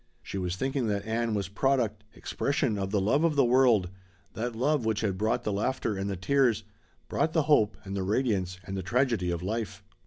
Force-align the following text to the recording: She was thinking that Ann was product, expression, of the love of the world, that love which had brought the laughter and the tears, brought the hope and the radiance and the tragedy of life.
She 0.23 0.39
was 0.39 0.55
thinking 0.55 0.87
that 0.87 1.05
Ann 1.05 1.35
was 1.35 1.47
product, 1.47 2.03
expression, 2.15 2.79
of 2.79 2.89
the 2.89 2.99
love 2.99 3.23
of 3.23 3.35
the 3.35 3.45
world, 3.45 3.91
that 4.33 4.55
love 4.55 4.83
which 4.83 5.01
had 5.01 5.15
brought 5.15 5.43
the 5.43 5.53
laughter 5.53 5.95
and 5.95 6.09
the 6.09 6.15
tears, 6.17 6.63
brought 7.07 7.33
the 7.33 7.43
hope 7.43 7.77
and 7.83 7.95
the 7.95 8.01
radiance 8.01 8.57
and 8.63 8.75
the 8.75 8.81
tragedy 8.81 9.29
of 9.29 9.43
life. 9.43 9.83